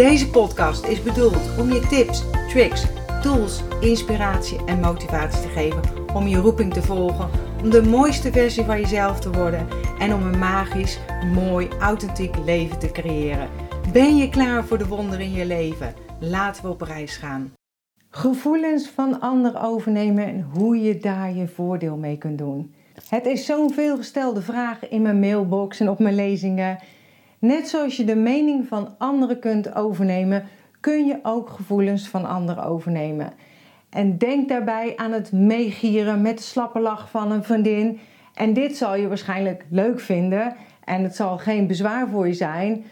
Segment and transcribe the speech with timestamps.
[0.00, 2.84] Deze podcast is bedoeld om je tips, tricks,
[3.22, 5.80] tools, inspiratie en motivatie te geven
[6.14, 7.30] om je roeping te volgen,
[7.62, 10.98] om de mooiste versie van jezelf te worden en om een magisch,
[11.34, 13.48] mooi, authentiek leven te creëren.
[13.92, 15.94] Ben je klaar voor de wonderen in je leven?
[16.20, 17.52] Laten we op reis gaan.
[18.10, 22.74] Gevoelens van anderen overnemen en hoe je daar je voordeel mee kunt doen.
[23.08, 26.78] Het is zo'n veelgestelde vraag in mijn mailbox en op mijn lezingen.
[27.40, 30.44] Net zoals je de mening van anderen kunt overnemen,
[30.80, 33.32] kun je ook gevoelens van anderen overnemen.
[33.90, 38.00] En denk daarbij aan het meegieren met de slappe lach van een vriendin.
[38.34, 42.84] En dit zal je waarschijnlijk leuk vinden en het zal geen bezwaar voor je zijn.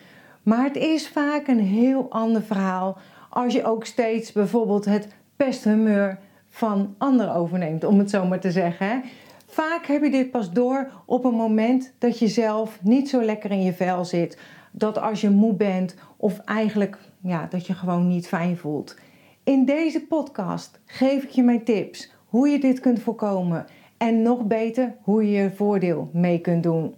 [0.43, 2.99] Maar het is vaak een heel ander verhaal
[3.31, 8.51] als je ook steeds bijvoorbeeld het pesthumeur van anderen overneemt, om het zo maar te
[8.51, 9.03] zeggen.
[9.51, 13.51] Vaak heb je dit pas door op een moment dat je zelf niet zo lekker
[13.51, 14.39] in je vel zit.
[14.73, 18.97] Dat als je moe bent of eigenlijk ja, dat je gewoon niet fijn voelt.
[19.45, 24.45] In deze podcast geef ik je mijn tips hoe je dit kunt voorkomen en nog
[24.47, 26.95] beter hoe je je voordeel mee kunt doen.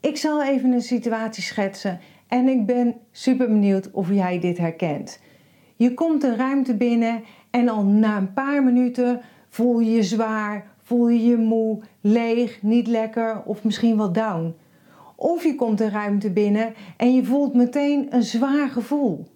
[0.00, 5.20] Ik zal even een situatie schetsen en ik ben super benieuwd of jij dit herkent.
[5.76, 9.20] Je komt een ruimte binnen en al na een paar minuten
[9.54, 14.54] voel je je zwaar, voel je je moe, leeg, niet lekker of misschien wel down.
[15.16, 19.26] Of je komt een ruimte binnen en je voelt meteen een zwaar gevoel.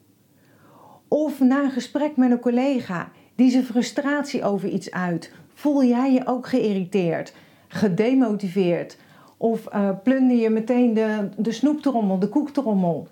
[1.08, 6.12] Of na een gesprek met een collega die zijn frustratie over iets uit, voel jij
[6.12, 7.34] je ook geïrriteerd,
[7.68, 8.98] gedemotiveerd
[9.36, 13.08] of uh, plunder je meteen de, de snoeptrommel, de koektrommel.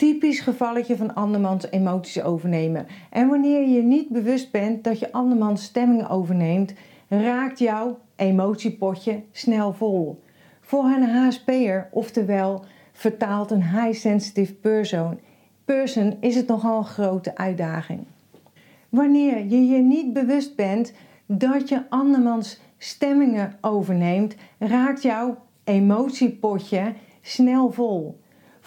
[0.00, 2.86] Typisch gevalletje van andermans emoties overnemen.
[3.10, 6.74] En wanneer je niet bewust bent dat je andermans stemmingen overneemt,
[7.08, 10.22] raakt jouw emotiepotje snel vol.
[10.60, 15.20] Voor een HSP'er, oftewel vertaald een high sensitive person,
[15.64, 18.00] person, is het nogal een grote uitdaging.
[18.88, 20.92] Wanneer je je niet bewust bent
[21.26, 28.20] dat je andermans stemmingen overneemt, raakt jouw emotiepotje snel vol.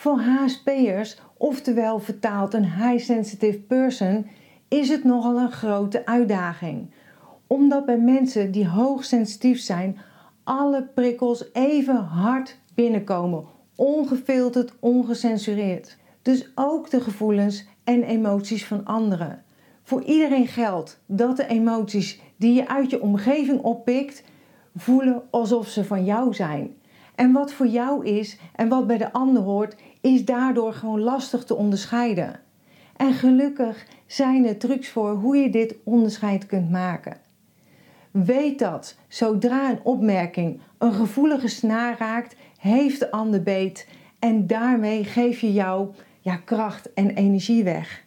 [0.03, 4.27] Voor HSP'ers, oftewel vertaald een high sensitive person,
[4.67, 6.89] is het nogal een grote uitdaging.
[7.47, 9.97] Omdat bij mensen die hoogsensitief zijn,
[10.43, 15.97] alle prikkels even hard binnenkomen, ongefilterd, ongecensureerd.
[16.21, 19.43] Dus ook de gevoelens en emoties van anderen.
[19.83, 24.23] Voor iedereen geldt dat de emoties die je uit je omgeving oppikt,
[24.75, 26.75] voelen alsof ze van jou zijn.
[27.15, 31.43] En wat voor jou is en wat bij de ander hoort, is daardoor gewoon lastig
[31.43, 32.39] te onderscheiden.
[32.97, 37.17] En gelukkig zijn er trucs voor hoe je dit onderscheid kunt maken.
[38.11, 43.87] Weet dat zodra een opmerking een gevoelige snaar raakt, heeft de ander beet
[44.19, 48.03] en daarmee geef je jou ja, kracht en energie weg.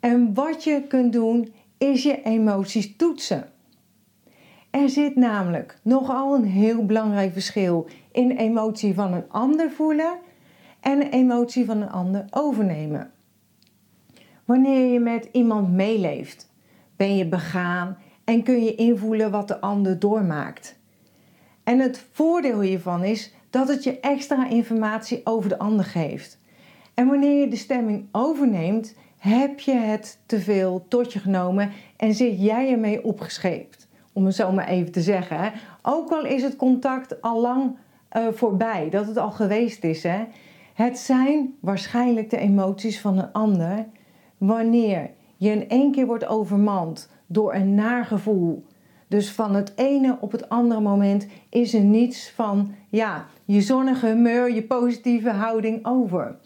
[0.00, 3.48] En wat je kunt doen is je emoties toetsen.
[4.70, 10.18] Er zit namelijk nogal een heel belangrijk verschil in emotie van een ander voelen
[10.84, 13.10] en de emotie van een ander overnemen.
[14.44, 16.52] Wanneer je met iemand meeleeft,
[16.96, 20.78] ben je begaan en kun je invoelen wat de ander doormaakt.
[21.62, 26.38] En het voordeel hiervan is dat het je extra informatie over de ander geeft.
[26.94, 32.14] En wanneer je de stemming overneemt, heb je het te veel tot je genomen en
[32.14, 33.88] zit jij ermee opgescheept.
[34.12, 35.52] Om het zo maar even te zeggen.
[35.82, 37.76] Ook al is het contact al lang
[38.16, 40.02] uh, voorbij, dat het al geweest is.
[40.02, 40.24] Hè?
[40.74, 43.86] Het zijn waarschijnlijk de emoties van een ander
[44.38, 48.64] wanneer je in één keer wordt overmand door een naar gevoel.
[49.08, 54.06] Dus van het ene op het andere moment is er niets van ja, je zonnige
[54.06, 56.36] humeur, je positieve houding over.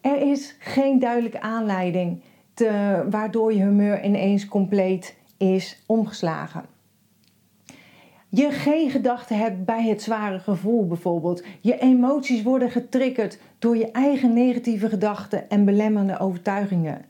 [0.00, 2.22] Er is geen duidelijke aanleiding
[2.54, 6.71] te, waardoor je humeur ineens compleet is omgeslagen.
[8.34, 11.42] Je geen gedachten hebt bij het zware gevoel bijvoorbeeld.
[11.60, 17.04] Je emoties worden getriggerd door je eigen negatieve gedachten en belemmerende overtuigingen.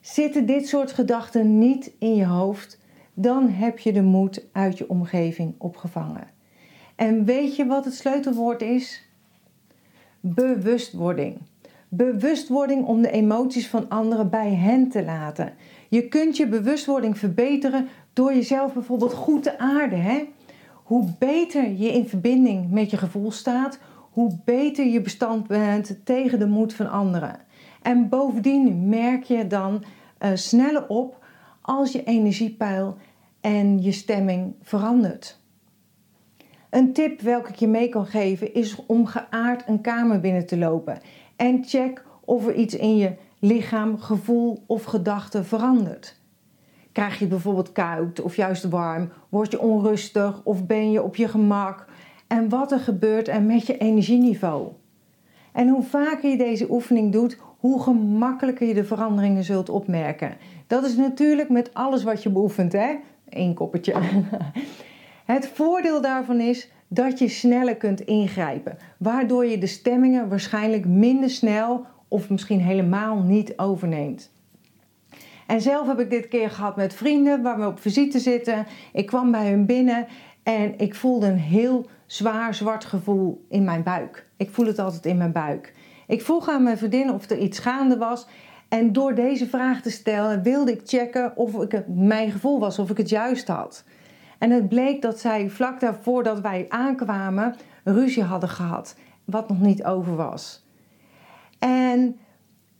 [0.00, 2.80] Zitten dit soort gedachten niet in je hoofd,
[3.14, 6.28] dan heb je de moed uit je omgeving opgevangen.
[6.96, 9.08] En weet je wat het sleutelwoord is?
[10.20, 11.38] Bewustwording.
[11.88, 15.52] bewustwording om de emoties van anderen bij hen te laten.
[15.88, 20.02] Je kunt je bewustwording verbeteren door jezelf bijvoorbeeld goed te aarden.
[20.02, 20.34] Hè?
[20.86, 23.78] Hoe beter je in verbinding met je gevoel staat,
[24.10, 27.40] hoe beter je bestand bent tegen de moed van anderen.
[27.82, 29.84] En bovendien merk je dan
[30.18, 31.24] uh, sneller op
[31.62, 32.96] als je energiepeil
[33.40, 35.40] en je stemming verandert.
[36.70, 40.58] Een tip welke ik je mee kan geven is om geaard een kamer binnen te
[40.58, 41.00] lopen
[41.36, 46.20] en check of er iets in je lichaam, gevoel of gedachten verandert.
[46.96, 49.08] Krijg je bijvoorbeeld koud of juist warm?
[49.28, 51.86] Word je onrustig of ben je op je gemak?
[52.26, 54.68] En wat er gebeurt er met je energieniveau?
[55.52, 60.36] En hoe vaker je deze oefening doet, hoe gemakkelijker je de veranderingen zult opmerken.
[60.66, 62.94] Dat is natuurlijk met alles wat je beoefent, hè?
[63.28, 63.94] Eén koppertje.
[65.24, 71.30] Het voordeel daarvan is dat je sneller kunt ingrijpen, waardoor je de stemmingen waarschijnlijk minder
[71.30, 74.34] snel of misschien helemaal niet overneemt.
[75.46, 78.66] En zelf heb ik dit keer gehad met vrienden waar we op visite zitten.
[78.92, 80.06] Ik kwam bij hun binnen
[80.42, 84.26] en ik voelde een heel zwaar zwart gevoel in mijn buik.
[84.36, 85.74] Ik voel het altijd in mijn buik.
[86.06, 88.26] Ik vroeg aan mijn vriendin of er iets gaande was.
[88.68, 92.78] En door deze vraag te stellen wilde ik checken of ik het mijn gevoel was,
[92.78, 93.84] of ik het juist had.
[94.38, 97.54] En het bleek dat zij vlak daarvoor dat wij aankwamen
[97.84, 100.64] ruzie hadden gehad, wat nog niet over was.
[101.58, 102.18] En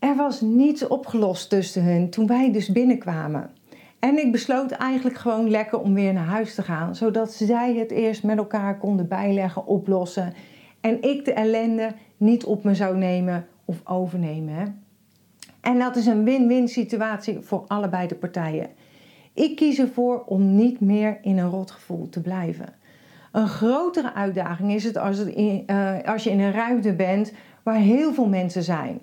[0.06, 3.50] er was niets opgelost tussen hen toen wij dus binnenkwamen.
[3.98, 7.90] En ik besloot eigenlijk gewoon lekker om weer naar huis te gaan, zodat zij het
[7.90, 10.32] eerst met elkaar konden bijleggen, oplossen.
[10.80, 14.54] En ik de ellende niet op me zou nemen of overnemen.
[14.54, 14.64] Hè?
[15.60, 18.68] En dat is een win-win situatie voor allebei de partijen.
[19.34, 22.74] Ik kies ervoor om niet meer in een rotgevoel te blijven.
[23.32, 25.62] Een grotere uitdaging is het als, uh,
[26.04, 27.32] als je in een ruimte bent
[27.62, 29.00] waar heel veel mensen zijn.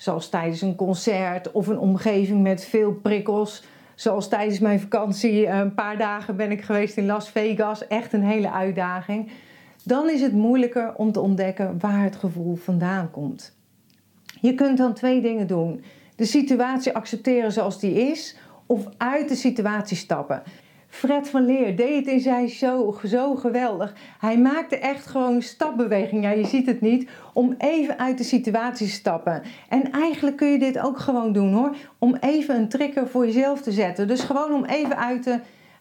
[0.00, 3.64] Zoals tijdens een concert of een omgeving met veel prikkels.
[3.94, 7.86] Zoals tijdens mijn vakantie, eh, een paar dagen ben ik geweest in Las Vegas.
[7.86, 9.30] Echt een hele uitdaging.
[9.84, 13.56] Dan is het moeilijker om te ontdekken waar het gevoel vandaan komt.
[14.40, 15.84] Je kunt dan twee dingen doen.
[16.16, 18.36] De situatie accepteren zoals die is
[18.66, 20.42] of uit de situatie stappen.
[20.90, 23.94] Fred van Leer deed het in zijn show zo geweldig.
[24.18, 26.22] Hij maakte echt gewoon stapbeweging.
[26.22, 27.10] Ja, je ziet het niet.
[27.32, 29.42] Om even uit de situatie te stappen.
[29.68, 31.76] En eigenlijk kun je dit ook gewoon doen hoor.
[31.98, 34.08] Om even een trigger voor jezelf te zetten.
[34.08, 35.40] Dus gewoon om even uit de,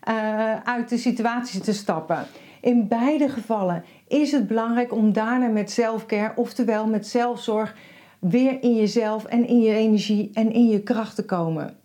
[0.10, 2.26] uh, uit de situatie te stappen.
[2.62, 7.76] In beide gevallen is het belangrijk om daarna met zelfcare, oftewel met zelfzorg,
[8.20, 11.78] weer in jezelf en in je energie en in je kracht te komen.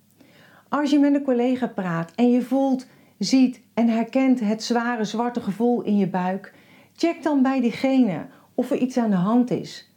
[0.69, 2.87] Als je met een collega praat en je voelt,
[3.19, 6.55] ziet en herkent het zware zwarte gevoel in je buik,
[6.97, 9.91] check dan bij diegene of er iets aan de hand is.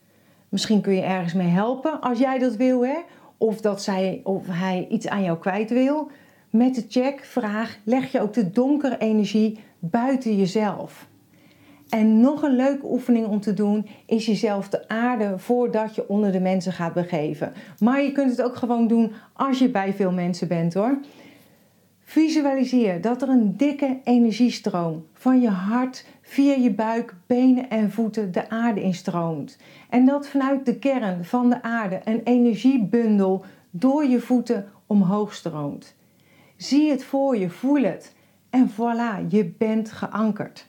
[0.49, 2.97] Misschien kun je ergens mee helpen als jij dat wil, hè?
[3.37, 6.11] of dat zij of hij iets aan jou kwijt wil.
[6.49, 11.07] Met de check vraag leg je ook de donkere energie buiten jezelf.
[11.89, 16.31] En nog een leuke oefening om te doen is jezelf te aarden voordat je onder
[16.31, 17.53] de mensen gaat begeven.
[17.79, 20.99] Maar je kunt het ook gewoon doen als je bij veel mensen bent hoor.
[22.09, 28.31] Visualiseer dat er een dikke energiestroom van je hart via je buik, benen en voeten
[28.31, 29.57] de aarde instroomt.
[29.89, 35.95] En dat vanuit de kern van de aarde een energiebundel door je voeten omhoog stroomt.
[36.55, 38.15] Zie het voor je, voel het.
[38.49, 40.67] En voilà, je bent geankerd.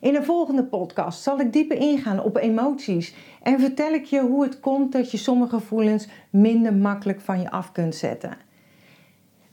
[0.00, 4.42] In de volgende podcast zal ik dieper ingaan op emoties en vertel ik je hoe
[4.42, 8.48] het komt dat je sommige gevoelens minder makkelijk van je af kunt zetten.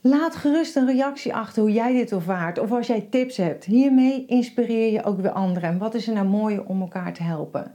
[0.02, 3.66] Laat gerust een reactie achter hoe jij dit ervaart of als jij tips hebt.
[3.66, 5.70] Hiermee inspireer je ook weer anderen.
[5.70, 7.74] En wat is er nou mooi om elkaar te helpen?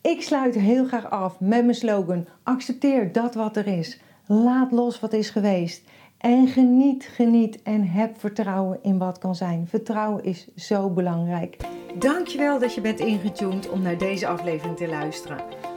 [0.00, 4.00] Ik sluit heel graag af met mijn slogan: accepteer dat wat er is.
[4.26, 5.84] Laat los wat is geweest.
[6.18, 9.66] En geniet, geniet en heb vertrouwen in wat kan zijn.
[9.68, 11.56] Vertrouwen is zo belangrijk.
[11.98, 15.71] Dankjewel dat je bent ingetuned om naar deze aflevering te luisteren.